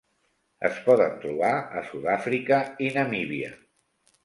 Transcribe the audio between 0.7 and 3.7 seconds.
poden trobar a Sud-àfrica i Namíbia.